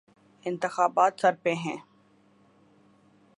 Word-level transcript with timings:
انتخابات 0.45 1.19
سر 1.21 1.33
پہ 1.43 1.53
ہیں۔ 1.53 1.77